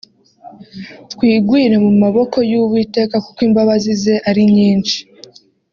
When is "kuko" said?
3.25-3.39